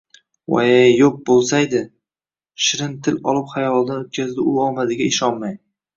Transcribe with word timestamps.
«Voy-ey, 0.51 0.95
yoʼq 1.01 1.19
boʼlsaydi!» 1.29 1.81
shirin 2.69 2.95
tin 3.09 3.19
olib 3.35 3.53
xayolidan 3.53 4.03
oʼtkazdi 4.07 4.51
u 4.55 4.59
omadiga 4.71 5.11
ishonmay. 5.15 5.55